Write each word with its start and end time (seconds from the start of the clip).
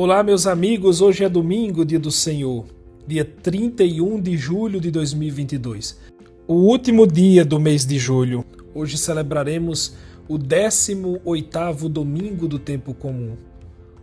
Olá, 0.00 0.22
meus 0.22 0.46
amigos. 0.46 1.00
Hoje 1.00 1.24
é 1.24 1.28
domingo, 1.28 1.84
dia 1.84 1.98
do 1.98 2.12
Senhor, 2.12 2.66
dia 3.04 3.24
31 3.24 4.20
de 4.20 4.36
julho 4.36 4.80
de 4.80 4.92
2022. 4.92 5.98
O 6.46 6.54
último 6.54 7.04
dia 7.04 7.44
do 7.44 7.58
mês 7.58 7.84
de 7.84 7.98
julho. 7.98 8.44
Hoje 8.72 8.96
celebraremos 8.96 9.96
o 10.28 10.38
18º 10.38 11.88
domingo 11.88 12.46
do 12.46 12.60
tempo 12.60 12.94
comum. 12.94 13.34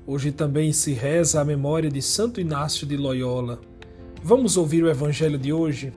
Hoje 0.05 0.33
também 0.33 0.73
se 0.73 0.91
reza 0.91 1.39
a 1.39 1.45
memória 1.45 1.89
de 1.89 2.01
Santo 2.01 2.41
Inácio 2.41 2.85
de 2.85 2.97
Loyola. 2.97 3.61
Vamos 4.21 4.57
ouvir 4.57 4.83
o 4.83 4.89
evangelho 4.89 5.39
de 5.39 5.53
hoje? 5.53 5.93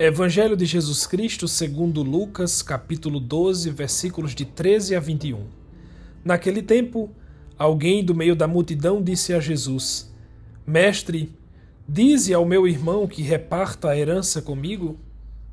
Evangelho 0.00 0.56
de 0.56 0.64
Jesus 0.64 1.08
Cristo 1.08 1.48
segundo 1.48 2.04
Lucas, 2.04 2.62
capítulo 2.62 3.18
12, 3.18 3.68
versículos 3.70 4.32
de 4.32 4.44
13 4.44 4.94
a 4.94 5.00
21. 5.00 5.44
Naquele 6.24 6.62
tempo, 6.62 7.10
alguém 7.58 8.04
do 8.04 8.14
meio 8.14 8.36
da 8.36 8.46
multidão 8.46 9.02
disse 9.02 9.34
a 9.34 9.40
Jesus: 9.40 10.14
Mestre, 10.64 11.34
dize 11.88 12.32
ao 12.32 12.46
meu 12.46 12.64
irmão 12.68 13.08
que 13.08 13.22
reparta 13.22 13.88
a 13.88 13.98
herança 13.98 14.40
comigo? 14.40 15.00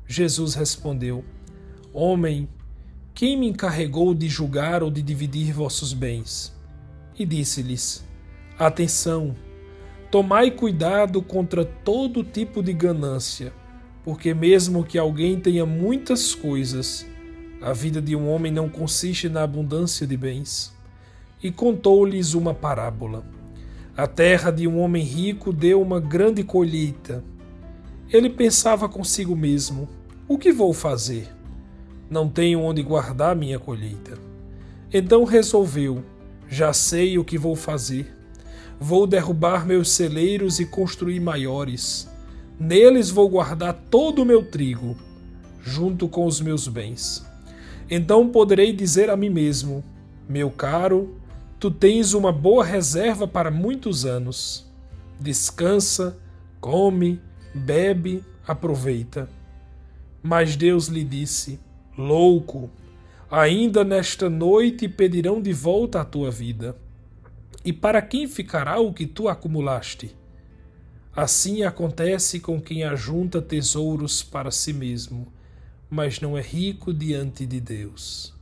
Jesus 0.06 0.54
respondeu: 0.54 1.24
Homem, 1.92 2.48
quem 3.14 3.36
me 3.36 3.48
encarregou 3.48 4.14
de 4.14 4.28
julgar 4.28 4.80
ou 4.80 4.92
de 4.92 5.02
dividir 5.02 5.52
vossos 5.52 5.92
bens? 5.92 6.56
E 7.18 7.26
disse-lhes: 7.26 8.06
Atenção, 8.56 9.34
tomai 10.08 10.52
cuidado 10.52 11.20
contra 11.20 11.64
todo 11.64 12.22
tipo 12.22 12.62
de 12.62 12.72
ganância 12.72 13.52
porque 14.06 14.32
mesmo 14.32 14.84
que 14.84 14.96
alguém 14.96 15.40
tenha 15.40 15.66
muitas 15.66 16.32
coisas, 16.32 17.04
a 17.60 17.72
vida 17.72 18.00
de 18.00 18.14
um 18.14 18.30
homem 18.30 18.52
não 18.52 18.68
consiste 18.68 19.28
na 19.28 19.42
abundância 19.42 20.06
de 20.06 20.16
bens. 20.16 20.72
E 21.42 21.50
contou-lhes 21.50 22.32
uma 22.32 22.54
parábola. 22.54 23.24
A 23.96 24.06
terra 24.06 24.52
de 24.52 24.68
um 24.68 24.78
homem 24.78 25.02
rico 25.02 25.52
deu 25.52 25.82
uma 25.82 25.98
grande 25.98 26.44
colheita. 26.44 27.24
Ele 28.08 28.30
pensava 28.30 28.88
consigo 28.88 29.34
mesmo: 29.34 29.88
o 30.28 30.38
que 30.38 30.52
vou 30.52 30.72
fazer? 30.72 31.28
Não 32.08 32.28
tenho 32.28 32.60
onde 32.60 32.84
guardar 32.84 33.34
minha 33.34 33.58
colheita. 33.58 34.16
Então 34.92 35.24
resolveu: 35.24 36.04
já 36.48 36.72
sei 36.72 37.18
o 37.18 37.24
que 37.24 37.36
vou 37.36 37.56
fazer. 37.56 38.16
Vou 38.78 39.04
derrubar 39.04 39.66
meus 39.66 39.90
celeiros 39.90 40.60
e 40.60 40.64
construir 40.64 41.18
maiores 41.18 42.08
Neles 42.58 43.10
vou 43.10 43.28
guardar 43.28 43.74
todo 43.90 44.22
o 44.22 44.24
meu 44.24 44.42
trigo, 44.42 44.96
junto 45.62 46.08
com 46.08 46.24
os 46.24 46.40
meus 46.40 46.66
bens. 46.66 47.26
Então 47.90 48.28
poderei 48.28 48.72
dizer 48.72 49.10
a 49.10 49.16
mim 49.16 49.28
mesmo: 49.28 49.84
Meu 50.28 50.50
caro, 50.50 51.16
tu 51.60 51.70
tens 51.70 52.14
uma 52.14 52.32
boa 52.32 52.64
reserva 52.64 53.28
para 53.28 53.50
muitos 53.50 54.06
anos. 54.06 54.64
Descansa, 55.20 56.16
come, 56.60 57.20
bebe, 57.54 58.24
aproveita. 58.46 59.28
Mas 60.22 60.56
Deus 60.56 60.86
lhe 60.86 61.04
disse: 61.04 61.60
Louco, 61.96 62.70
ainda 63.30 63.84
nesta 63.84 64.30
noite 64.30 64.88
pedirão 64.88 65.42
de 65.42 65.52
volta 65.52 66.00
a 66.00 66.04
tua 66.04 66.30
vida. 66.30 66.74
E 67.64 67.72
para 67.72 68.00
quem 68.00 68.26
ficará 68.26 68.80
o 68.80 68.92
que 68.92 69.06
tu 69.06 69.28
acumulaste? 69.28 70.16
Assim 71.16 71.62
acontece 71.62 72.38
com 72.40 72.60
quem 72.60 72.84
ajunta 72.84 73.40
tesouros 73.40 74.22
para 74.22 74.50
si 74.50 74.70
mesmo, 74.70 75.26
mas 75.88 76.20
não 76.20 76.36
é 76.36 76.42
rico 76.42 76.92
diante 76.92 77.46
de 77.46 77.58
Deus. 77.58 78.34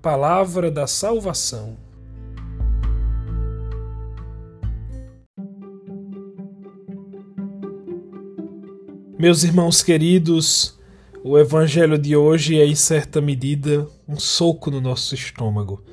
Palavra 0.00 0.70
da 0.70 0.86
Salvação. 0.86 1.76
Meus 9.18 9.44
irmãos 9.44 9.82
queridos, 9.82 10.78
o 11.22 11.36
Evangelho 11.36 11.98
de 11.98 12.16
hoje 12.16 12.58
é, 12.58 12.64
em 12.64 12.74
certa 12.74 13.20
medida, 13.20 13.86
um 14.08 14.18
soco 14.18 14.70
no 14.70 14.80
nosso 14.80 15.14
estômago, 15.14 15.84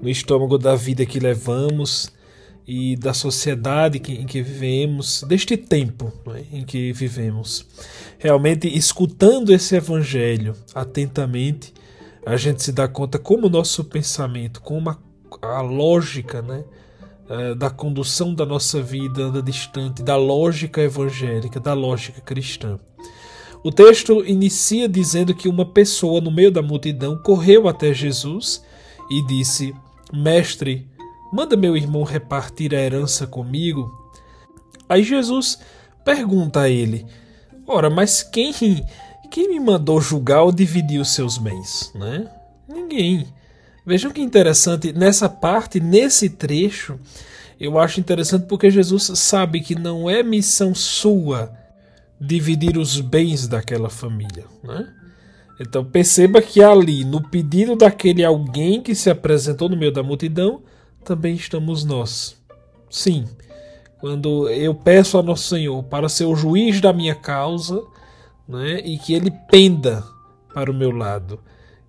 no 0.00 0.08
estômago 0.08 0.58
da 0.58 0.74
vida 0.74 1.06
que 1.06 1.20
levamos 1.20 2.10
e 2.66 2.96
da 2.96 3.12
sociedade 3.12 3.98
em 3.98 4.26
que 4.26 4.42
vivemos, 4.42 5.24
deste 5.26 5.56
tempo 5.56 6.12
é, 6.28 6.58
em 6.58 6.64
que 6.64 6.92
vivemos. 6.92 7.66
Realmente, 8.18 8.68
escutando 8.68 9.52
esse 9.52 9.74
evangelho 9.74 10.54
atentamente, 10.74 11.72
a 12.24 12.36
gente 12.36 12.62
se 12.62 12.72
dá 12.72 12.86
conta 12.86 13.18
como 13.18 13.46
o 13.46 13.50
nosso 13.50 13.84
pensamento, 13.84 14.60
como 14.60 14.96
a, 15.42 15.60
lógica 15.60 16.40
né, 16.40 16.64
é, 17.28 17.54
da 17.54 17.68
condução 17.68 18.32
da 18.34 18.46
nossa 18.46 18.80
vida 18.80 19.22
anda 19.24 19.42
distante 19.42 20.02
da 20.02 20.16
lógica 20.16 20.80
evangélica, 20.80 21.58
da 21.58 21.74
lógica 21.74 22.20
cristã. 22.20 22.78
O 23.64 23.70
texto 23.70 24.24
inicia 24.24 24.88
dizendo 24.88 25.34
que 25.34 25.48
uma 25.48 25.64
pessoa 25.64 26.20
no 26.20 26.32
meio 26.32 26.50
da 26.50 26.62
multidão 26.62 27.16
correu 27.16 27.68
até 27.68 27.92
Jesus 27.92 28.62
e 29.08 29.24
disse: 29.26 29.72
Mestre, 30.12 30.88
Manda 31.32 31.56
meu 31.56 31.76
irmão 31.76 32.02
repartir 32.02 32.74
a 32.74 32.78
herança 32.78 33.26
comigo. 33.26 33.90
Aí 34.88 35.02
Jesus 35.02 35.58
pergunta 36.04 36.60
a 36.60 36.68
ele: 36.68 37.06
Ora, 37.66 37.88
mas 37.88 38.22
quem, 38.22 38.52
quem 39.30 39.48
me 39.48 39.58
mandou 39.58 40.00
julgar 40.00 40.42
ou 40.42 40.52
dividir 40.52 41.00
os 41.00 41.14
seus 41.14 41.38
bens? 41.38 41.90
Né? 41.94 42.28
Ninguém. 42.68 43.26
Vejam 43.84 44.12
que 44.12 44.20
interessante, 44.20 44.92
nessa 44.92 45.28
parte, 45.28 45.80
nesse 45.80 46.28
trecho, 46.28 47.00
eu 47.58 47.78
acho 47.78 47.98
interessante 47.98 48.46
porque 48.46 48.70
Jesus 48.70 49.10
sabe 49.14 49.60
que 49.60 49.74
não 49.74 50.08
é 50.08 50.22
missão 50.22 50.74
sua 50.74 51.52
dividir 52.20 52.78
os 52.78 53.00
bens 53.00 53.48
daquela 53.48 53.88
família. 53.88 54.44
Né? 54.62 54.86
Então 55.60 55.84
perceba 55.84 56.40
que 56.40 56.62
ali, 56.62 57.04
no 57.04 57.20
pedido 57.28 57.74
daquele 57.74 58.24
alguém 58.24 58.80
que 58.80 58.94
se 58.94 59.10
apresentou 59.10 59.68
no 59.68 59.76
meio 59.76 59.92
da 59.92 60.02
multidão, 60.02 60.62
também 61.02 61.34
estamos 61.34 61.84
nós. 61.84 62.36
Sim, 62.90 63.26
quando 64.00 64.48
eu 64.48 64.74
peço 64.74 65.18
a 65.18 65.22
Nosso 65.22 65.48
Senhor 65.48 65.82
para 65.84 66.08
ser 66.08 66.24
o 66.24 66.34
juiz 66.34 66.80
da 66.80 66.92
minha 66.92 67.14
causa 67.14 67.82
né, 68.48 68.80
e 68.84 68.98
que 68.98 69.14
Ele 69.14 69.30
penda 69.50 70.04
para 70.52 70.70
o 70.70 70.74
meu 70.74 70.90
lado 70.90 71.38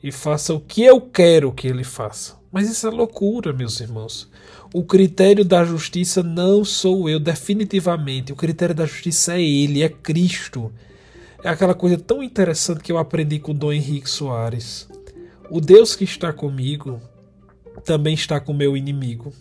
e 0.02 0.12
faça 0.12 0.54
o 0.54 0.60
que 0.60 0.84
eu 0.84 1.02
quero 1.02 1.52
que 1.52 1.68
Ele 1.68 1.84
faça. 1.84 2.38
Mas 2.52 2.70
isso 2.70 2.86
é 2.86 2.92
loucura, 2.92 3.52
meus 3.52 3.80
irmãos. 3.80 4.30
O 4.74 4.84
critério 4.84 5.44
da 5.44 5.64
justiça 5.66 6.22
não 6.22 6.64
sou 6.64 7.10
eu, 7.10 7.20
definitivamente. 7.20 8.32
O 8.32 8.36
critério 8.36 8.76
da 8.76 8.86
justiça 8.86 9.34
é 9.34 9.42
Ele, 9.42 9.82
é 9.82 9.90
Cristo. 9.90 10.72
É 11.44 11.50
aquela 11.50 11.74
coisa 11.74 11.98
tão 11.98 12.22
interessante 12.22 12.82
que 12.82 12.92
eu 12.92 12.98
aprendi 12.98 13.40
com 13.40 13.52
o 13.52 13.56
Dom 13.56 13.74
Henrique 13.74 14.10
Soares. 14.10 14.88
O 15.50 15.60
Deus 15.60 15.96
que 15.96 16.04
está 16.04 16.32
comigo 16.32 17.02
também 17.84 18.14
está 18.14 18.40
com 18.40 18.54
meu 18.54 18.76
inimigo. 18.76 19.34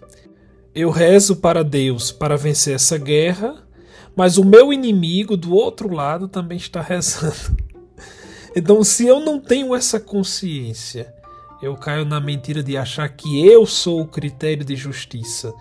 Eu 0.75 0.91
rezo 0.91 1.37
para 1.37 1.63
Deus 1.63 2.11
para 2.11 2.37
vencer 2.37 2.75
essa 2.75 2.97
guerra, 2.97 3.63
mas 4.17 4.39
o 4.39 4.45
meu 4.45 4.73
inimigo 4.73 5.37
do 5.37 5.55
outro 5.55 5.93
lado 5.93 6.29
também 6.29 6.57
está 6.57 6.81
rezando. 6.81 7.63
Então, 8.55 8.85
se 8.85 9.07
eu 9.07 9.19
não 9.19 9.41
tenho 9.41 9.75
essa 9.75 9.99
consciência, 9.99 11.11
eu 11.63 11.75
caio 11.75 12.05
na 12.05 12.21
mentira 12.21 12.63
de 12.63 12.77
achar 12.77 13.09
que 13.09 13.47
eu 13.47 13.65
sou 13.65 14.03
o 14.03 14.07
critério 14.07 14.63
de 14.63 14.77
justiça, 14.77 15.55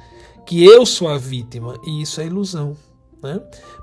que 0.45 0.61
eu 0.65 0.85
sou 0.85 1.07
a 1.07 1.17
vítima, 1.17 1.79
e 1.85 2.01
isso 2.01 2.19
é 2.19 2.25
ilusão. 2.25 2.75
Né? 3.23 3.39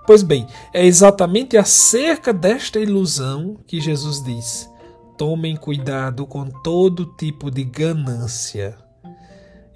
Pois 0.06 0.22
bem, 0.22 0.46
é 0.74 0.84
exatamente 0.84 1.56
acerca 1.56 2.32
desta 2.32 2.80
ilusão 2.80 3.56
que 3.66 3.80
Jesus 3.80 4.22
diz: 4.22 4.68
tomem 5.16 5.56
cuidado 5.56 6.26
com 6.26 6.46
todo 6.46 7.06
tipo 7.16 7.50
de 7.50 7.64
ganância. 7.64 8.76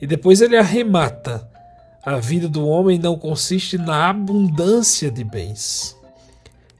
E 0.02 0.06
depois 0.06 0.40
ele 0.40 0.56
arremata: 0.56 1.48
a 2.04 2.16
vida 2.16 2.48
do 2.48 2.66
homem 2.66 2.98
não 2.98 3.16
consiste 3.16 3.78
na 3.78 4.10
abundância 4.10 5.08
de 5.08 5.22
bens. 5.22 5.96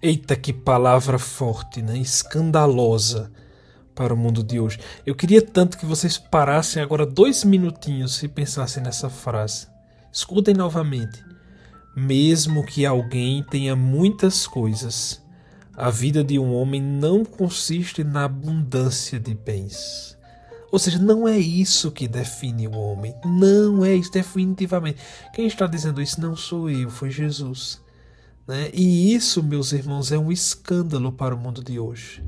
Eita, 0.02 0.34
que 0.34 0.52
palavra 0.52 1.16
forte, 1.20 1.80
né? 1.80 1.96
escandalosa 1.96 3.30
para 3.94 4.12
o 4.12 4.16
mundo 4.16 4.42
de 4.42 4.58
hoje. 4.58 4.80
Eu 5.06 5.14
queria 5.14 5.40
tanto 5.40 5.78
que 5.78 5.86
vocês 5.86 6.18
parassem 6.18 6.82
agora 6.82 7.06
dois 7.06 7.44
minutinhos 7.44 8.20
e 8.24 8.26
pensassem 8.26 8.82
nessa 8.82 9.08
frase. 9.08 9.68
Escutem 10.12 10.54
novamente. 10.54 11.24
Mesmo 11.94 12.66
que 12.66 12.84
alguém 12.84 13.44
tenha 13.44 13.76
muitas 13.76 14.48
coisas, 14.48 15.22
a 15.76 15.90
vida 15.90 16.24
de 16.24 16.40
um 16.40 16.52
homem 16.52 16.82
não 16.82 17.24
consiste 17.24 18.02
na 18.02 18.24
abundância 18.24 19.20
de 19.20 19.34
bens. 19.34 20.18
Ou 20.72 20.78
seja, 20.78 20.98
não 20.98 21.28
é 21.28 21.38
isso 21.38 21.92
que 21.92 22.08
define 22.08 22.66
o 22.66 22.72
homem. 22.72 23.14
Não 23.22 23.84
é 23.84 23.94
isso, 23.94 24.10
definitivamente. 24.10 24.98
Quem 25.34 25.46
está 25.46 25.66
dizendo 25.66 26.00
isso 26.00 26.18
não 26.18 26.34
sou 26.34 26.70
eu, 26.70 26.88
foi 26.88 27.10
Jesus. 27.10 27.78
Né? 28.48 28.70
E 28.72 29.14
isso, 29.14 29.42
meus 29.42 29.72
irmãos, 29.72 30.10
é 30.10 30.16
um 30.16 30.32
escândalo 30.32 31.12
para 31.12 31.34
o 31.34 31.38
mundo 31.38 31.62
de 31.62 31.78
hoje. 31.78 32.24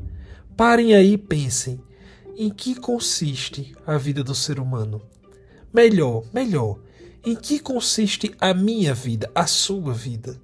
Parem 0.55 0.94
aí 0.94 1.14
e 1.14 1.19
pensem 1.19 1.81
em 2.37 2.50
que 2.50 2.75
consiste 2.75 3.75
a 3.87 3.96
vida 3.96 4.23
do 4.23 4.35
ser 4.35 4.61
humano. 4.61 5.00
Melhor, 5.73 6.25
melhor, 6.32 6.79
em 7.25 7.35
que 7.35 7.58
consiste 7.58 8.35
a 8.38 8.52
minha 8.52 8.93
vida, 8.93 9.31
a 9.35 9.47
sua 9.47 9.94
vida? 9.94 10.38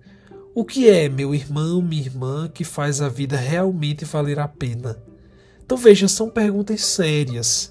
O 0.55 0.65
que 0.65 0.89
é, 0.89 1.07
meu 1.07 1.35
irmão, 1.35 1.83
minha 1.83 2.03
irmã, 2.03 2.49
que 2.49 2.65
faz 2.65 3.03
a 3.03 3.11
vida 3.11 3.37
realmente 3.37 4.07
valer 4.07 4.39
a 4.39 4.49
pena? 4.49 5.01
Então 5.63 5.77
veja, 5.77 6.09
são 6.09 6.31
perguntas 6.31 6.81
sérias. 6.81 7.70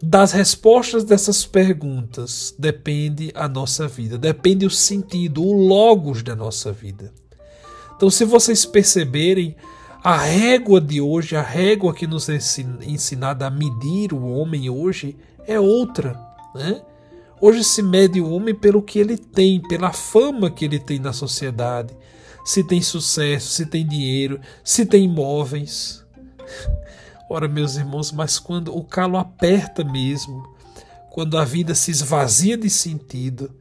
Das 0.00 0.32
respostas 0.32 1.02
dessas 1.02 1.44
perguntas 1.44 2.54
depende 2.56 3.32
a 3.34 3.48
nossa 3.48 3.88
vida, 3.88 4.16
depende 4.16 4.64
o 4.64 4.70
sentido, 4.70 5.42
o 5.42 5.52
logos 5.52 6.22
da 6.22 6.36
nossa 6.36 6.70
vida. 6.72 7.12
Então, 7.96 8.08
se 8.08 8.24
vocês 8.24 8.64
perceberem, 8.64 9.56
a 10.02 10.16
régua 10.16 10.80
de 10.80 11.00
hoje, 11.00 11.34
a 11.34 11.42
régua 11.42 11.92
que 11.92 12.06
nos 12.06 12.28
é 12.28 12.38
ensinada 12.86 13.46
a 13.46 13.50
medir 13.50 14.12
o 14.12 14.24
homem 14.28 14.70
hoje, 14.70 15.16
é 15.46 15.58
outra. 15.58 16.16
Né? 16.54 16.80
Hoje 17.40 17.64
se 17.64 17.82
mede 17.82 18.20
o 18.20 18.30
homem 18.30 18.54
pelo 18.54 18.80
que 18.80 19.00
ele 19.00 19.18
tem, 19.18 19.60
pela 19.60 19.92
fama 19.92 20.50
que 20.50 20.64
ele 20.64 20.78
tem 20.78 21.00
na 21.00 21.12
sociedade, 21.12 21.92
se 22.44 22.62
tem 22.62 22.80
sucesso, 22.80 23.48
se 23.48 23.66
tem 23.66 23.84
dinheiro, 23.84 24.40
se 24.62 24.86
tem 24.86 25.04
imóveis. 25.04 26.04
Ora, 27.30 27.46
meus 27.46 27.76
irmãos, 27.76 28.10
mas 28.10 28.38
quando 28.38 28.74
o 28.74 28.82
calo 28.82 29.18
aperta 29.18 29.84
mesmo, 29.84 30.48
quando 31.10 31.36
a 31.36 31.44
vida 31.44 31.74
se 31.74 31.90
esvazia 31.90 32.56
de 32.56 32.70
sentido, 32.70 33.54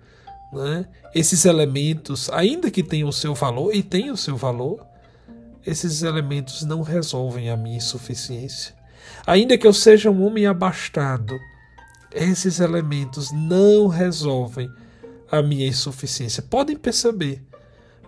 né? 0.53 0.87
esses 1.13 1.43
elementos, 1.43 2.29
ainda 2.29 2.71
que 2.71 2.81
tenham 2.81 3.09
o 3.09 3.13
seu 3.13 3.35
valor, 3.35 3.75
e 3.75 3.83
tenham 3.83 4.13
o 4.13 4.17
seu 4.17 4.37
valor, 4.37 4.85
esses 5.65 6.01
elementos 6.01 6.63
não 6.63 6.81
resolvem 6.81 7.49
a 7.49 7.57
minha 7.57 7.77
insuficiência. 7.77 8.73
Ainda 9.25 9.57
que 9.57 9.67
eu 9.67 9.73
seja 9.73 10.09
um 10.09 10.25
homem 10.25 10.45
abastado, 10.45 11.37
esses 12.13 12.61
elementos 12.61 13.31
não 13.33 13.87
resolvem 13.87 14.69
a 15.29 15.41
minha 15.41 15.67
insuficiência. 15.67 16.41
Podem 16.41 16.77
perceber, 16.77 17.43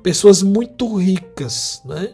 pessoas 0.02 0.42
muito 0.42 0.96
ricas, 0.96 1.82
né? 1.84 2.14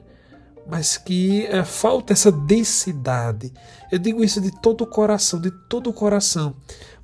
Mas 0.68 0.98
que 0.98 1.46
é, 1.46 1.64
falta 1.64 2.14
essa 2.14 2.32
densidade. 2.32 3.54
Eu 3.92 4.00
digo 4.00 4.24
isso 4.24 4.42
de 4.42 4.52
todo 4.62 4.82
o 4.82 4.88
coração, 4.88 5.40
de 5.40 5.52
todo 5.52 5.90
o 5.90 5.94
coração, 5.94 6.56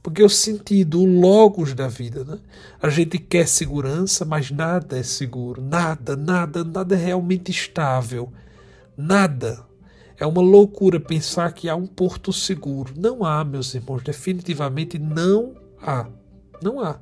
porque 0.01 0.23
o 0.23 0.29
sentido, 0.29 1.01
o 1.01 1.05
logos 1.05 1.73
da 1.73 1.87
vida, 1.87 2.23
né? 2.23 2.39
A 2.81 2.89
gente 2.89 3.17
quer 3.19 3.47
segurança, 3.47 4.25
mas 4.25 4.49
nada 4.49 4.97
é 4.97 5.03
seguro, 5.03 5.61
nada, 5.61 6.15
nada, 6.15 6.63
nada 6.63 6.95
é 6.95 6.97
realmente 6.97 7.51
estável, 7.51 8.31
nada. 8.97 9.63
É 10.17 10.25
uma 10.25 10.41
loucura 10.41 10.99
pensar 10.99 11.51
que 11.51 11.67
há 11.67 11.75
um 11.75 11.87
porto 11.87 12.31
seguro. 12.31 12.93
Não 12.95 13.25
há, 13.25 13.43
meus 13.43 13.73
irmãos, 13.73 14.03
definitivamente 14.03 14.99
não 14.99 15.55
há. 15.81 16.07
Não 16.61 16.79
há. 16.79 16.99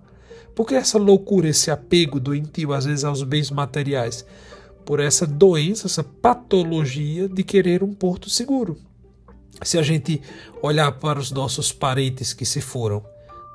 Por 0.56 0.66
que 0.66 0.76
essa 0.76 0.98
loucura, 0.98 1.50
esse 1.50 1.70
apego 1.70 2.18
doentio, 2.18 2.72
às 2.74 2.86
vezes, 2.86 3.04
aos 3.04 3.22
bens 3.24 3.52
materiais? 3.52 4.26
Por 4.86 5.00
essa 5.00 5.26
doença, 5.26 5.88
essa 5.88 6.04
patologia 6.04 7.28
de 7.28 7.44
querer 7.44 7.84
um 7.84 7.94
porto 7.94 8.30
seguro. 8.30 8.78
Se 9.64 9.78
a 9.78 9.82
gente 9.82 10.22
olhar 10.62 10.92
para 10.94 11.20
os 11.20 11.32
nossos 11.32 11.72
parentes 11.72 12.34
que 12.34 12.46
se 12.46 12.62
foram, 12.62 13.04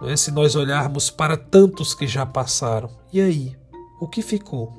é? 0.02 0.16
se 0.16 0.30
nós 0.30 0.54
olharmos 0.54 1.10
para 1.10 1.36
tantos 1.36 1.94
que 1.94 2.06
já 2.06 2.26
passaram, 2.26 2.90
e 3.12 3.20
aí? 3.20 3.56
O 4.00 4.06
que 4.06 4.20
ficou? 4.20 4.72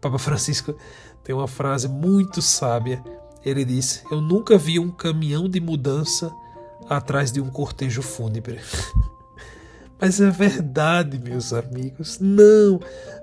Papa 0.00 0.18
Francisco 0.18 0.76
tem 1.24 1.34
uma 1.34 1.48
frase 1.48 1.88
muito 1.88 2.42
sábia. 2.42 3.02
Ele 3.44 3.64
diz: 3.64 4.04
Eu 4.10 4.20
nunca 4.20 4.58
vi 4.58 4.78
um 4.78 4.90
caminhão 4.90 5.48
de 5.48 5.60
mudança 5.60 6.32
atrás 6.88 7.32
de 7.32 7.40
um 7.40 7.48
cortejo 7.48 8.02
fúnebre. 8.02 8.60
Mas 9.98 10.20
é 10.20 10.28
verdade, 10.30 11.18
meus 11.18 11.52
amigos. 11.52 12.18
Não, 12.20 12.78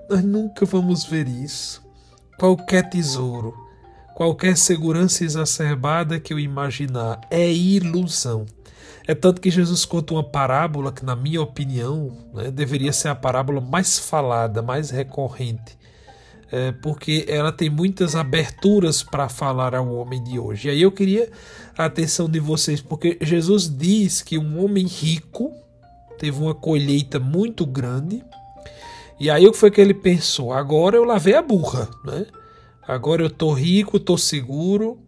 nós 0.10 0.24
nunca 0.24 0.66
vamos 0.66 1.06
ver 1.06 1.28
isso. 1.28 1.83
Qualquer 2.38 2.90
tesouro, 2.90 3.54
qualquer 4.16 4.58
segurança 4.58 5.24
exacerbada 5.24 6.20
que 6.20 6.34
eu 6.34 6.40
imaginar 6.40 7.22
é 7.30 7.52
ilusão. 7.52 8.46
É 9.06 9.14
tanto 9.14 9.42
que 9.42 9.52
Jesus 9.52 9.84
conta 9.84 10.14
uma 10.14 10.24
parábola 10.24 10.92
que, 10.92 11.04
na 11.04 11.16
minha 11.16 11.42
opinião, 11.42 12.12
né, 12.34 12.50
deveria 12.50 12.94
ser 12.94 13.10
a 13.10 13.16
parábola 13.16 13.60
mais 13.60 14.00
falada, 14.00 14.62
mais 14.62 14.90
recorrente, 14.90 15.78
é, 16.50 16.72
porque 16.72 17.26
ela 17.28 17.52
tem 17.52 17.70
muitas 17.70 18.16
aberturas 18.16 19.04
para 19.04 19.28
falar 19.28 19.76
ao 19.76 19.94
homem 19.94 20.24
de 20.24 20.40
hoje. 20.40 20.68
E 20.68 20.72
aí 20.72 20.82
eu 20.82 20.92
queria 20.92 21.30
a 21.78 21.86
atenção 21.86 22.30
de 22.30 22.40
vocês, 22.40 22.80
porque 22.80 23.18
Jesus 23.22 23.68
diz 23.68 24.22
que 24.22 24.38
um 24.38 24.64
homem 24.64 24.86
rico 24.86 25.52
teve 26.18 26.42
uma 26.42 26.56
colheita 26.56 27.20
muito 27.20 27.66
grande. 27.66 28.24
E 29.20 29.30
aí 29.30 29.46
o 29.46 29.52
que 29.52 29.58
foi 29.58 29.72
que 29.72 29.80
ele 29.80 29.94
pensou? 29.94 30.52
Agora 30.52 30.96
eu 30.96 31.04
lavei 31.04 31.36
a 31.36 31.42
burra, 31.42 31.90
né? 32.04 32.26
Agora 32.86 33.24
eu 33.24 33.30
tô 33.30 33.54
rico, 33.54 34.00
tô 34.00 34.18
seguro. 34.18 35.00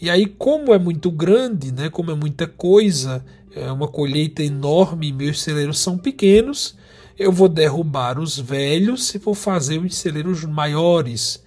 E 0.00 0.08
aí 0.08 0.26
como 0.26 0.72
é 0.72 0.78
muito 0.78 1.10
grande, 1.10 1.72
né? 1.72 1.90
Como 1.90 2.10
é 2.10 2.14
muita 2.14 2.46
coisa, 2.46 3.24
é 3.54 3.70
uma 3.72 3.88
colheita 3.88 4.42
enorme, 4.42 5.12
meus 5.12 5.42
celeiros 5.42 5.78
são 5.78 5.98
pequenos. 5.98 6.76
Eu 7.18 7.32
vou 7.32 7.48
derrubar 7.48 8.18
os 8.18 8.38
velhos 8.38 9.12
e 9.14 9.18
vou 9.18 9.34
fazer 9.34 9.78
os 9.78 9.96
celeiros 9.96 10.44
maiores, 10.44 11.42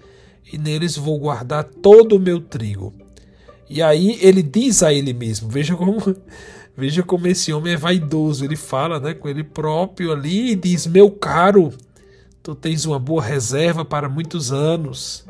e 0.52 0.58
neles 0.58 0.98
vou 0.98 1.18
guardar 1.18 1.64
todo 1.64 2.18
o 2.18 2.20
meu 2.20 2.42
trigo. 2.42 2.94
E 3.70 3.82
aí 3.82 4.20
ele 4.22 4.44
diz 4.44 4.84
a 4.84 4.94
ele 4.94 5.14
mesmo, 5.14 5.48
veja 5.48 5.78
como 5.78 5.98
Veja 6.76 7.04
como 7.04 7.28
esse 7.28 7.52
homem 7.52 7.74
é 7.74 7.78
vaidoso. 7.78 8.46
Ele 8.46 8.56
fala 8.56 9.00
né, 9.00 9.14
com 9.14 9.28
ele 9.28 9.44
próprio 9.44 10.12
ali 10.12 10.52
e 10.52 10.56
diz: 10.56 10.88
Meu 10.88 11.12
caro, 11.12 11.74
tu 12.42 12.56
tens 12.56 12.86
uma 12.86 13.00
boa 13.00 13.22
reserva 13.22 13.84
para 13.86 14.10
muitos 14.10 14.52
anos. 14.52 15.26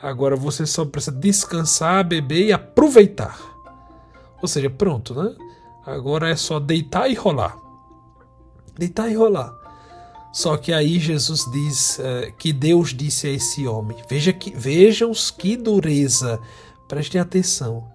Agora 0.00 0.36
você 0.36 0.66
só 0.66 0.84
precisa 0.84 1.16
descansar, 1.16 2.04
beber 2.04 2.46
e 2.46 2.52
aproveitar. 2.52 3.38
Ou 4.40 4.48
seja, 4.48 4.68
pronto, 4.68 5.14
né? 5.14 5.34
Agora 5.84 6.28
é 6.28 6.36
só 6.36 6.60
deitar 6.60 7.08
e 7.10 7.14
rolar. 7.14 7.56
Deitar 8.78 9.10
e 9.10 9.14
rolar. 9.14 9.54
Só 10.32 10.56
que 10.56 10.72
aí 10.72 10.98
Jesus 10.98 11.50
diz 11.50 11.98
é, 11.98 12.30
que 12.38 12.52
Deus 12.52 12.92
disse 12.92 13.26
a 13.26 13.30
esse 13.30 13.66
homem: 13.66 13.96
Veja 14.08 14.32
que, 14.32 14.50
vejam 14.50 15.12
que 15.38 15.56
dureza. 15.56 16.38
Prestem 16.86 17.20
atenção. 17.20 17.88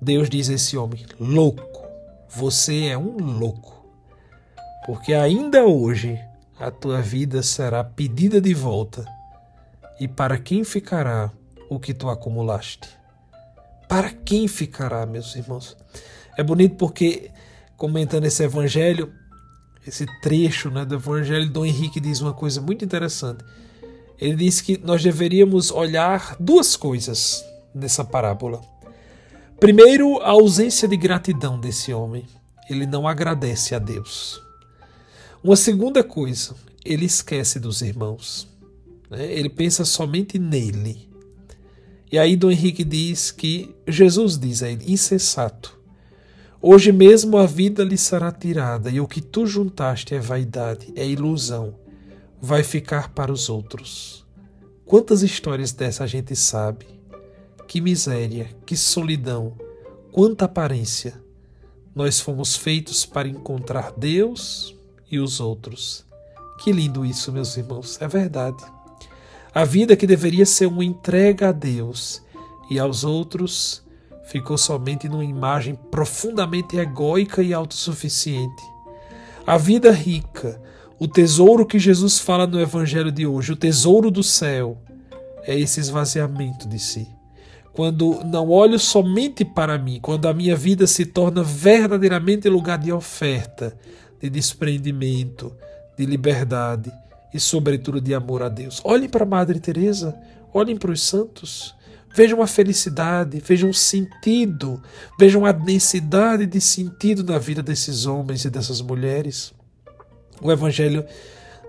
Deus 0.00 0.28
diz 0.28 0.50
a 0.50 0.54
esse 0.54 0.76
homem: 0.76 1.04
louco 1.20 1.88
você 2.28 2.86
é 2.86 2.98
um 2.98 3.16
louco. 3.16 3.86
Porque 4.86 5.14
ainda 5.14 5.64
hoje 5.64 6.18
a 6.58 6.70
tua 6.70 7.00
vida 7.00 7.42
será 7.42 7.84
pedida 7.84 8.40
de 8.40 8.52
volta. 8.52 9.04
E 10.00 10.08
para 10.08 10.38
quem 10.38 10.64
ficará 10.64 11.30
o 11.68 11.78
que 11.78 11.94
tu 11.94 12.08
acumulaste? 12.08 12.88
Para 13.88 14.10
quem 14.10 14.48
ficará, 14.48 15.06
meus 15.06 15.34
irmãos? 15.34 15.76
É 16.36 16.42
bonito 16.42 16.76
porque, 16.76 17.30
comentando 17.76 18.24
esse 18.24 18.42
evangelho, 18.42 19.12
esse 19.86 20.06
trecho 20.20 20.70
né, 20.70 20.84
do 20.84 20.96
evangelho, 20.96 21.48
Dom 21.48 21.64
Henrique 21.64 22.00
diz 22.00 22.20
uma 22.20 22.34
coisa 22.34 22.60
muito 22.60 22.84
interessante. 22.84 23.44
Ele 24.18 24.36
diz 24.36 24.60
que 24.60 24.78
nós 24.78 25.02
deveríamos 25.02 25.70
olhar 25.70 26.36
duas 26.38 26.76
coisas 26.76 27.44
nessa 27.74 28.04
parábola. 28.04 28.60
Primeiro, 29.60 30.20
a 30.20 30.30
ausência 30.30 30.86
de 30.86 30.96
gratidão 30.96 31.58
desse 31.58 31.92
homem. 31.92 32.26
Ele 32.68 32.84
não 32.84 33.08
agradece 33.08 33.74
a 33.74 33.78
Deus. 33.78 34.40
Uma 35.42 35.54
segunda 35.54 36.02
coisa, 36.02 36.56
ele 36.84 37.04
esquece 37.04 37.60
dos 37.60 37.80
irmãos. 37.80 38.48
Né? 39.08 39.32
Ele 39.32 39.48
pensa 39.48 39.84
somente 39.84 40.36
nele. 40.36 41.08
E 42.10 42.18
aí 42.18 42.36
Dom 42.36 42.50
Henrique 42.50 42.82
diz 42.82 43.30
que 43.30 43.74
Jesus 43.86 44.36
diz 44.36 44.62
a 44.62 44.70
ele: 44.70 44.92
insensato. 44.92 45.78
Hoje 46.60 46.90
mesmo 46.90 47.36
a 47.36 47.46
vida 47.46 47.84
lhe 47.84 47.96
será 47.96 48.32
tirada, 48.32 48.90
e 48.90 49.00
o 49.00 49.06
que 49.06 49.20
tu 49.20 49.46
juntaste 49.46 50.12
é 50.12 50.18
vaidade, 50.18 50.92
é 50.96 51.06
ilusão. 51.06 51.76
Vai 52.40 52.64
ficar 52.64 53.10
para 53.10 53.32
os 53.32 53.48
outros. 53.48 54.26
Quantas 54.84 55.22
histórias 55.22 55.70
dessa 55.70 56.02
a 56.02 56.06
gente 56.06 56.34
sabe? 56.34 56.86
Que 57.68 57.80
miséria, 57.80 58.48
que 58.66 58.76
solidão, 58.76 59.56
quanta 60.10 60.46
aparência. 60.46 61.14
Nós 61.94 62.18
fomos 62.18 62.56
feitos 62.56 63.06
para 63.06 63.28
encontrar 63.28 63.92
Deus 63.92 64.77
e 65.10 65.18
os 65.18 65.40
outros. 65.40 66.04
Que 66.58 66.72
lindo 66.72 67.04
isso, 67.04 67.32
meus 67.32 67.56
irmãos, 67.56 68.00
é 68.00 68.08
verdade. 68.08 68.64
A 69.54 69.64
vida 69.64 69.96
que 69.96 70.06
deveria 70.06 70.44
ser 70.44 70.66
uma 70.66 70.84
entrega 70.84 71.48
a 71.48 71.52
Deus 71.52 72.22
e 72.70 72.78
aos 72.78 73.04
outros 73.04 73.82
ficou 74.26 74.58
somente 74.58 75.08
numa 75.08 75.24
imagem 75.24 75.74
profundamente 75.90 76.76
egóica 76.76 77.42
e 77.42 77.54
autossuficiente. 77.54 78.62
A 79.46 79.56
vida 79.56 79.90
rica, 79.90 80.60
o 80.98 81.08
tesouro 81.08 81.64
que 81.64 81.78
Jesus 81.78 82.18
fala 82.18 82.46
no 82.46 82.60
Evangelho 82.60 83.10
de 83.10 83.26
hoje, 83.26 83.52
o 83.52 83.56
tesouro 83.56 84.10
do 84.10 84.22
céu, 84.22 84.76
é 85.44 85.58
esse 85.58 85.80
esvaziamento 85.80 86.68
de 86.68 86.78
si. 86.78 87.08
quando 87.78 88.24
não 88.24 88.48
olho 88.48 88.76
somente 88.76 89.44
para 89.44 89.78
mim, 89.78 90.00
quando 90.02 90.26
a 90.26 90.34
minha 90.34 90.56
vida 90.56 90.84
se 90.84 91.06
torna 91.06 91.44
verdadeiramente 91.44 92.48
lugar 92.48 92.76
de 92.76 92.90
oferta, 92.90 93.78
de 94.20 94.28
desprendimento, 94.28 95.56
de 95.96 96.06
liberdade 96.06 96.92
e, 97.32 97.40
sobretudo, 97.40 98.00
de 98.00 98.14
amor 98.14 98.42
a 98.42 98.48
Deus. 98.48 98.80
Olhem 98.84 99.08
para 99.08 99.24
Madre 99.24 99.60
Teresa, 99.60 100.16
olhem 100.52 100.76
para 100.76 100.92
os 100.92 101.02
santos. 101.02 101.74
Vejam 102.14 102.42
a 102.42 102.46
felicidade, 102.46 103.38
vejam 103.38 103.70
o 103.70 103.74
sentido, 103.74 104.82
vejam 105.18 105.44
a 105.44 105.52
densidade 105.52 106.46
de 106.46 106.60
sentido 106.60 107.22
na 107.22 107.38
vida 107.38 107.62
desses 107.62 108.06
homens 108.06 108.44
e 108.44 108.50
dessas 108.50 108.80
mulheres. 108.80 109.52
O 110.40 110.50
Evangelho 110.50 111.04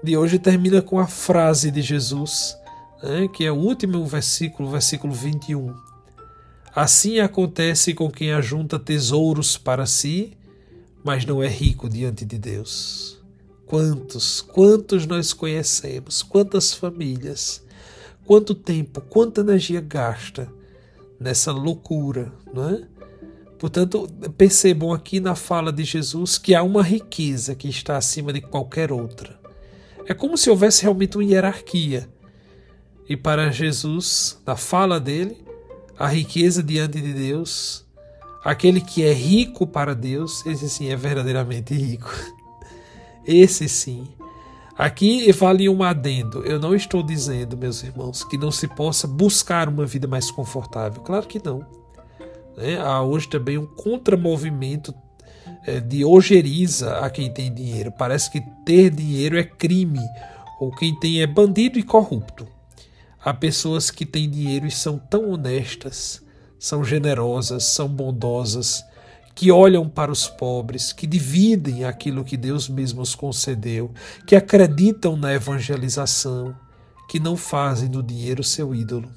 de 0.03 0.15
hoje 0.15 0.39
termina 0.39 0.81
com 0.81 0.97
a 0.97 1.07
frase 1.07 1.69
de 1.69 1.81
Jesus, 1.81 2.57
né, 3.03 3.27
que 3.27 3.45
é 3.45 3.51
o 3.51 3.55
último 3.55 4.05
versículo, 4.05 4.69
versículo 4.69 5.13
21. 5.13 5.75
Assim 6.73 7.19
acontece 7.19 7.93
com 7.93 8.09
quem 8.09 8.31
ajunta 8.31 8.79
tesouros 8.79 9.57
para 9.57 9.85
si, 9.85 10.37
mas 11.03 11.25
não 11.25 11.41
é 11.41 11.47
rico 11.47 11.89
diante 11.89 12.25
de 12.25 12.37
Deus. 12.37 13.19
Quantos, 13.65 14.41
quantos 14.41 15.05
nós 15.05 15.33
conhecemos, 15.33 16.23
quantas 16.23 16.73
famílias 16.73 17.61
quanto 18.29 18.53
tempo, 18.53 19.01
quanta 19.01 19.41
energia 19.41 19.81
gasta 19.81 20.53
nessa 21.19 21.51
loucura, 21.51 22.31
não 22.53 22.69
é? 22.69 22.83
Portanto, 23.57 24.07
percebam 24.37 24.93
aqui 24.93 25.19
na 25.19 25.33
fala 25.33 25.73
de 25.73 25.83
Jesus 25.83 26.37
que 26.37 26.53
há 26.53 26.61
uma 26.61 26.83
riqueza 26.83 27.55
que 27.55 27.67
está 27.67 27.97
acima 27.97 28.31
de 28.31 28.39
qualquer 28.39 28.91
outra. 28.91 29.39
É 30.05 30.13
como 30.13 30.37
se 30.37 30.47
houvesse 30.47 30.83
realmente 30.83 31.17
uma 31.17 31.23
hierarquia. 31.23 32.07
E 33.09 33.17
para 33.17 33.49
Jesus, 33.49 34.39
na 34.45 34.55
fala 34.55 34.99
dele, 34.99 35.43
a 35.97 36.05
riqueza 36.05 36.61
diante 36.61 37.01
de 37.01 37.11
Deus, 37.11 37.83
aquele 38.43 38.81
que 38.81 39.03
é 39.03 39.13
rico 39.13 39.67
para 39.67 39.93
Deus, 39.93 40.45
esse 40.45 40.69
sim 40.69 40.89
é 40.89 40.95
verdadeiramente 40.95 41.73
rico. 41.73 42.11
Esse 43.25 43.69
sim 43.69 44.07
Aqui 44.79 45.29
vale 45.33 45.67
um 45.67 45.83
adendo. 45.83 46.41
Eu 46.45 46.57
não 46.57 46.73
estou 46.73 47.03
dizendo, 47.03 47.57
meus 47.57 47.83
irmãos, 47.83 48.23
que 48.23 48.37
não 48.37 48.49
se 48.49 48.65
possa 48.65 49.05
buscar 49.05 49.67
uma 49.67 49.85
vida 49.85 50.07
mais 50.07 50.31
confortável. 50.31 51.01
Claro 51.03 51.27
que 51.27 51.37
não. 51.43 51.65
Né? 52.55 52.79
Há 52.79 53.01
hoje 53.01 53.27
também 53.27 53.57
um 53.57 53.65
contramovimento 53.65 54.95
é, 55.67 55.81
de 55.81 56.05
ojeriza 56.05 56.99
a 56.99 57.09
quem 57.09 57.29
tem 57.29 57.53
dinheiro. 57.53 57.91
Parece 57.91 58.31
que 58.31 58.39
ter 58.65 58.89
dinheiro 58.89 59.37
é 59.37 59.43
crime, 59.43 59.99
ou 60.61 60.71
quem 60.71 60.97
tem 60.97 61.21
é 61.21 61.27
bandido 61.27 61.77
e 61.77 61.83
corrupto. 61.83 62.47
Há 63.21 63.33
pessoas 63.33 63.91
que 63.91 64.05
têm 64.05 64.29
dinheiro 64.29 64.65
e 64.65 64.71
são 64.71 64.97
tão 64.97 65.29
honestas, 65.29 66.23
são 66.59 66.83
generosas, 66.83 67.63
são 67.63 67.87
bondosas, 67.87 68.83
que 69.33 69.49
olham 69.49 69.87
para 69.87 70.11
os 70.11 70.27
pobres, 70.27 70.91
que 70.91 71.07
dividem 71.07 71.85
aquilo 71.85 72.25
que 72.25 72.35
Deus 72.35 72.67
mesmo 72.67 73.01
os 73.01 73.15
concedeu, 73.15 73.89
que 74.27 74.35
acreditam 74.35 75.15
na 75.15 75.33
evangelização, 75.33 76.53
que 77.07 77.21
não 77.21 77.37
fazem 77.37 77.89
do 77.89 78.03
dinheiro 78.03 78.43
seu 78.43 78.75
ídolo. 78.75 79.09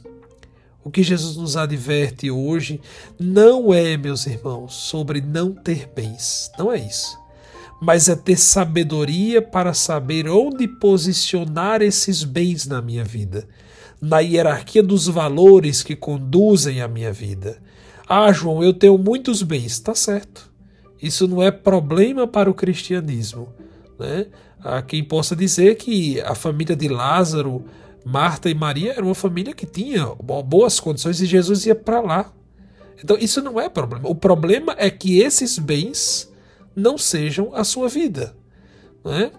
O 0.85 0.91
que 0.91 1.03
Jesus 1.03 1.37
nos 1.37 1.57
adverte 1.57 2.31
hoje 2.31 2.81
não 3.19 3.75
é, 3.75 3.97
meus 3.97 4.25
irmãos, 4.27 4.75
sobre 4.75 5.21
não 5.21 5.53
ter 5.53 5.91
bens, 5.93 6.51
não 6.57 6.73
é 6.73 6.79
isso. 6.79 7.19
Mas 7.81 8.09
é 8.09 8.15
ter 8.15 8.37
sabedoria 8.37 9.43
para 9.43 9.75
saber 9.75 10.29
onde 10.29 10.69
posicionar 10.69 11.83
esses 11.83 12.23
bens 12.23 12.65
na 12.65 12.81
minha 12.81 13.05
vida, 13.05 13.49
na 14.03 14.19
hierarquia 14.19 14.83
dos 14.83 15.07
valores 15.07 15.83
que 15.83 15.97
conduzem 15.97 16.83
a 16.83 16.89
minha 16.89 17.13
vida 17.13 17.63
ah, 18.15 18.31
João, 18.31 18.63
eu 18.63 18.75
tenho 18.75 18.99
muitos 18.99 19.43
bens. 19.43 19.73
Está 19.73 19.95
certo. 19.95 20.53
Isso 21.01 21.27
não 21.27 21.43
é 21.43 21.51
problema 21.51 22.27
para 22.27 22.51
o 22.51 22.55
cristianismo. 22.55 23.49
Né? 23.99 24.27
Há 24.63 24.83
quem 24.83 25.03
possa 25.03 25.35
dizer 25.35 25.77
que 25.77 26.21
a 26.21 26.35
família 26.35 26.77
de 26.77 26.89
Lázaro, 26.89 27.65
Marta 28.05 28.51
e 28.51 28.55
Maria 28.55 28.93
era 28.93 29.03
uma 29.03 29.15
família 29.15 29.55
que 29.55 29.65
tinha 29.65 30.05
boas 30.45 30.79
condições 30.79 31.23
e 31.23 31.27
Jesus 31.27 31.65
ia 31.65 31.75
para 31.75 32.03
lá. 32.03 32.31
Então 33.03 33.17
isso 33.19 33.41
não 33.41 33.59
é 33.59 33.71
problema. 33.71 34.07
O 34.07 34.15
problema 34.15 34.75
é 34.77 34.91
que 34.91 35.19
esses 35.21 35.59
bens 35.59 36.31
não 36.77 36.99
sejam 36.99 37.55
a 37.55 37.65
sua 37.65 37.89
vida. 37.89 38.37
Né? 39.03 39.33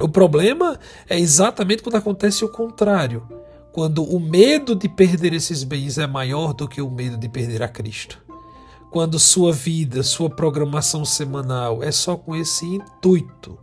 O 0.00 0.08
problema 0.08 0.78
é 1.06 1.18
exatamente 1.18 1.82
quando 1.82 1.96
acontece 1.96 2.46
o 2.46 2.48
contrário 2.48 3.43
quando 3.74 4.04
o 4.04 4.20
medo 4.20 4.76
de 4.76 4.88
perder 4.88 5.32
esses 5.32 5.64
bens 5.64 5.98
é 5.98 6.06
maior 6.06 6.54
do 6.54 6.68
que 6.68 6.80
o 6.80 6.88
medo 6.88 7.16
de 7.18 7.28
perder 7.28 7.60
a 7.60 7.66
Cristo. 7.66 8.22
Quando 8.88 9.18
sua 9.18 9.52
vida, 9.52 10.04
sua 10.04 10.30
programação 10.30 11.04
semanal 11.04 11.82
é 11.82 11.90
só 11.90 12.16
com 12.16 12.36
esse 12.36 12.64
intuito: 12.64 13.58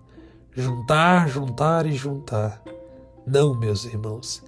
juntar, 0.54 1.30
juntar 1.30 1.86
e 1.86 1.94
juntar. 1.94 2.62
Não, 3.26 3.58
meus 3.58 3.86
irmãos. 3.86 4.44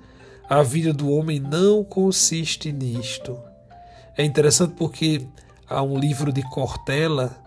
A 0.49 0.61
vida 0.61 0.91
do 0.91 1.09
homem 1.09 1.39
não 1.39 1.81
consiste 1.81 2.69
nisto. 2.73 3.39
É 4.17 4.25
interessante 4.25 4.73
porque 4.77 5.25
há 5.65 5.81
um 5.81 5.97
livro 5.97 6.33
de 6.33 6.41
Cortella 6.49 7.37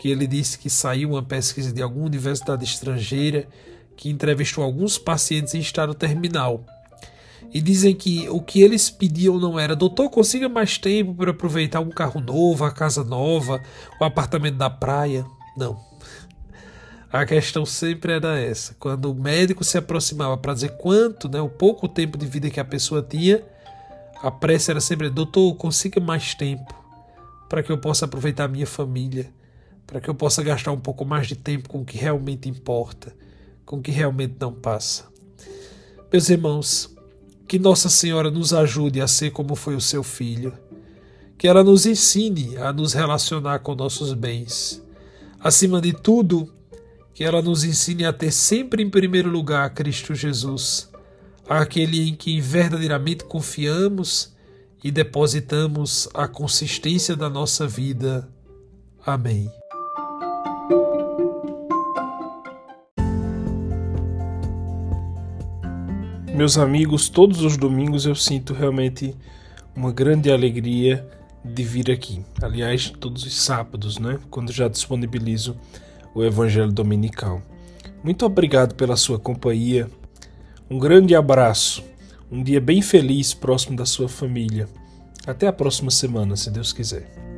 que 0.00 0.08
ele 0.08 0.26
disse 0.26 0.58
que 0.58 0.70
saiu 0.70 1.10
uma 1.10 1.22
pesquisa 1.22 1.74
de 1.74 1.82
alguma 1.82 2.06
universidade 2.06 2.64
estrangeira 2.64 3.46
que 3.94 4.08
entrevistou 4.08 4.64
alguns 4.64 4.96
pacientes 4.96 5.54
em 5.54 5.60
estado 5.60 5.92
terminal 5.92 6.64
e 7.52 7.60
dizem 7.60 7.94
que 7.94 8.28
o 8.28 8.40
que 8.40 8.62
eles 8.62 8.90
pediam 8.90 9.38
não 9.38 9.58
era, 9.58 9.74
doutor, 9.74 10.08
consiga 10.08 10.48
mais 10.48 10.78
tempo 10.78 11.14
para 11.14 11.32
aproveitar 11.32 11.80
um 11.80 11.90
carro 11.90 12.20
novo, 12.20 12.64
a 12.64 12.70
casa 12.70 13.02
nova, 13.02 13.60
o 14.00 14.04
apartamento 14.04 14.56
da 14.56 14.70
praia. 14.70 15.26
Não. 15.56 15.78
A 17.12 17.26
questão 17.26 17.66
sempre 17.66 18.12
era 18.12 18.38
essa. 18.38 18.76
Quando 18.78 19.10
o 19.10 19.14
médico 19.14 19.64
se 19.64 19.76
aproximava 19.76 20.36
para 20.36 20.54
dizer 20.54 20.76
quanto, 20.76 21.28
né, 21.28 21.40
o 21.40 21.48
pouco 21.48 21.88
tempo 21.88 22.16
de 22.16 22.24
vida 22.24 22.48
que 22.50 22.60
a 22.60 22.64
pessoa 22.64 23.02
tinha, 23.02 23.42
a 24.22 24.30
prece 24.30 24.70
era 24.70 24.80
sempre: 24.80 25.10
doutor, 25.10 25.54
consiga 25.56 26.00
mais 26.00 26.34
tempo 26.34 26.80
para 27.48 27.64
que 27.64 27.72
eu 27.72 27.78
possa 27.78 28.04
aproveitar 28.04 28.44
a 28.44 28.48
minha 28.48 28.66
família, 28.66 29.28
para 29.84 30.00
que 30.00 30.08
eu 30.08 30.14
possa 30.14 30.40
gastar 30.40 30.70
um 30.70 30.78
pouco 30.78 31.04
mais 31.04 31.26
de 31.26 31.34
tempo 31.34 31.68
com 31.68 31.80
o 31.80 31.84
que 31.84 31.98
realmente 31.98 32.48
importa, 32.48 33.12
com 33.66 33.78
o 33.78 33.82
que 33.82 33.90
realmente 33.90 34.36
não 34.38 34.52
passa. 34.52 35.06
Meus 36.12 36.30
irmãos, 36.30 36.94
que 37.50 37.58
Nossa 37.58 37.88
Senhora 37.88 38.30
nos 38.30 38.52
ajude 38.52 39.00
a 39.00 39.08
ser 39.08 39.32
como 39.32 39.56
foi 39.56 39.74
o 39.74 39.80
seu 39.80 40.04
filho. 40.04 40.56
Que 41.36 41.48
ela 41.48 41.64
nos 41.64 41.84
ensine 41.84 42.56
a 42.56 42.72
nos 42.72 42.92
relacionar 42.92 43.58
com 43.58 43.74
nossos 43.74 44.12
bens. 44.12 44.80
Acima 45.40 45.80
de 45.80 45.92
tudo, 45.92 46.48
que 47.12 47.24
ela 47.24 47.42
nos 47.42 47.64
ensine 47.64 48.04
a 48.04 48.12
ter 48.12 48.30
sempre 48.30 48.84
em 48.84 48.88
primeiro 48.88 49.28
lugar 49.28 49.68
Cristo 49.74 50.14
Jesus, 50.14 50.88
aquele 51.48 52.08
em 52.10 52.14
quem 52.14 52.40
verdadeiramente 52.40 53.24
confiamos 53.24 54.32
e 54.84 54.92
depositamos 54.92 56.08
a 56.14 56.28
consistência 56.28 57.16
da 57.16 57.28
nossa 57.28 57.66
vida. 57.66 58.28
Amém. 59.04 59.50
Meus 66.34 66.56
amigos, 66.56 67.08
todos 67.08 67.42
os 67.42 67.56
domingos 67.56 68.06
eu 68.06 68.14
sinto 68.14 68.54
realmente 68.54 69.14
uma 69.74 69.92
grande 69.92 70.30
alegria 70.30 71.06
de 71.44 71.62
vir 71.62 71.90
aqui. 71.90 72.24
Aliás, 72.40 72.88
todos 72.88 73.24
os 73.24 73.34
sábados, 73.34 73.98
né? 73.98 74.18
Quando 74.30 74.52
já 74.52 74.68
disponibilizo 74.68 75.56
o 76.14 76.24
Evangelho 76.24 76.72
Dominical. 76.72 77.42
Muito 78.02 78.24
obrigado 78.24 78.74
pela 78.74 78.96
sua 78.96 79.18
companhia. 79.18 79.90
Um 80.70 80.78
grande 80.78 81.14
abraço. 81.14 81.82
Um 82.30 82.42
dia 82.42 82.60
bem 82.60 82.80
feliz 82.80 83.34
próximo 83.34 83.76
da 83.76 83.84
sua 83.84 84.08
família. 84.08 84.68
Até 85.26 85.48
a 85.48 85.52
próxima 85.52 85.90
semana, 85.90 86.36
se 86.36 86.50
Deus 86.50 86.72
quiser. 86.72 87.29